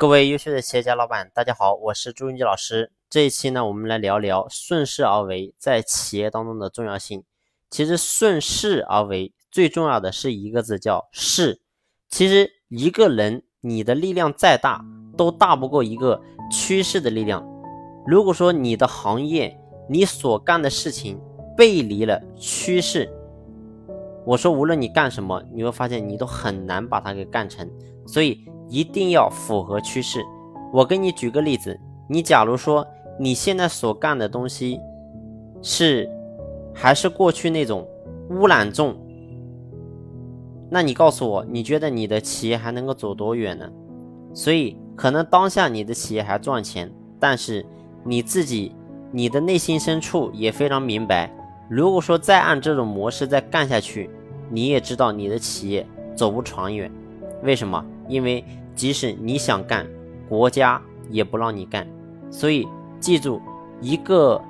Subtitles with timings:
[0.00, 2.90] 各位优秀的企业家老板，大家好，我是朱云杰老师。
[3.10, 7.22] 这一期呢，我们来聊聊顺势而为在企业当中的重要性。
[7.68, 11.60] 其实顺势而为最重要的是一个字，叫势。
[12.08, 14.82] 其实一个人你的力量再大，
[15.18, 16.18] 都大不过一个
[16.50, 17.46] 趋势的力量。
[18.06, 19.54] 如果说你的行业，
[19.86, 21.20] 你所干的事情
[21.54, 23.06] 背离了趋势，
[24.24, 27.70] 我说无论你干什么，你会发现你都很难把它给干成。
[28.06, 30.24] 所以一定要符合趋势。
[30.72, 31.78] 我给你举个例子，
[32.08, 32.86] 你假如说
[33.18, 34.80] 你现在所干的东西
[35.60, 36.08] 是
[36.72, 37.86] 还是过去那种
[38.30, 38.96] 污染重。
[40.70, 43.68] 那你告诉我，你觉得你的企业还能够走多远呢？
[44.32, 47.66] 所以，可能当下你的企业还赚钱，但是
[48.04, 48.72] 你自己，
[49.10, 51.28] 你的内心深处也非常明白，
[51.68, 54.08] 如果说再按这种模式再干下去，
[54.48, 55.84] 你也知道你的企业
[56.14, 56.88] 走不长远。
[57.42, 57.84] 为什么？
[58.08, 58.44] 因为
[58.74, 59.86] 即使你想干，
[60.28, 61.86] 国家也不让你干。
[62.30, 62.66] 所以，
[62.98, 63.40] 记住，
[63.80, 64.40] 一个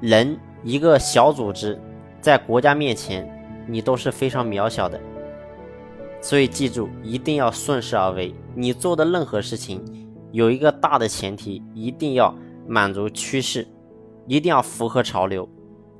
[0.00, 1.80] 人，一个小组织，
[2.20, 3.26] 在国家面前，
[3.66, 5.00] 你都是非常渺小的。
[6.20, 8.34] 所以记住，一定要顺势而为。
[8.54, 9.82] 你做的任何事情，
[10.30, 12.34] 有一个大的前提，一定要
[12.66, 13.66] 满足趋势，
[14.26, 15.48] 一定要符合潮流。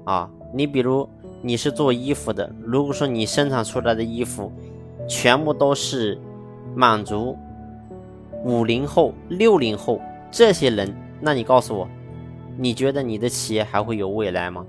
[0.04, 1.08] 啊，你比如
[1.40, 4.52] 你是做衣服的，如果说你生产出来的衣服
[5.08, 6.20] 全部都是
[6.74, 7.36] 满足
[8.44, 11.88] 五零后、六零后这些人，那你告诉我，
[12.56, 14.66] 你觉得你的企业还会有未来吗？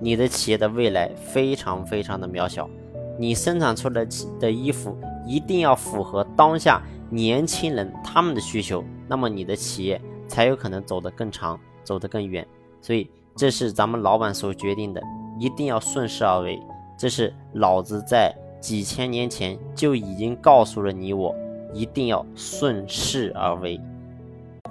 [0.00, 2.68] 你的企业的未来非常非常的渺小。
[3.16, 4.06] 你生产出来
[4.40, 12.46] 的衣服一定要符合当下年轻人他们的需求，那么你的企业才有可能走得更长，走得更远。
[12.80, 15.00] 所以这是咱们老板所决定的，
[15.38, 16.60] 一定要顺势而为。
[16.98, 21.36] 这是老子在几千年前就已经告诉了你我，
[21.74, 23.78] 一定要顺势而为。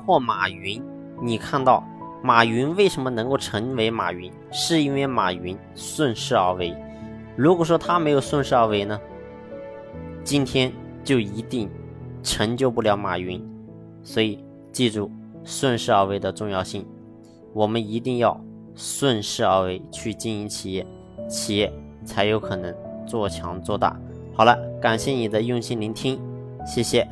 [0.03, 0.81] 或马云，
[1.21, 1.83] 你看到
[2.23, 6.75] 马云为什么能够成为马云，是因为马云顺势而为。
[7.35, 8.99] 如果说他没有顺势而为呢，
[10.23, 10.73] 今天
[11.03, 11.69] 就一定
[12.23, 13.47] 成就不了马云。
[14.01, 15.11] 所以记住
[15.43, 16.83] 顺势而为的重要性，
[17.53, 18.43] 我们一定要
[18.73, 20.83] 顺势而为去经营企业，
[21.29, 21.71] 企业
[22.03, 22.75] 才有可能
[23.05, 23.95] 做强做大。
[24.35, 26.19] 好了，感谢你的用心聆听，
[26.65, 27.07] 谢谢。